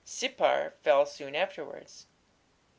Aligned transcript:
Sippar 0.03 0.73
fell 0.81 1.05
soon 1.05 1.35
afterwards. 1.35 2.07